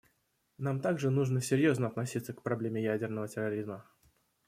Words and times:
Нам 0.57 0.79
также 0.79 1.11
нужно 1.11 1.41
серьезно 1.41 1.85
относиться 1.85 2.33
к 2.33 2.41
проблеме 2.41 2.81
ядерного 2.81 3.27
терроризма. 3.27 3.85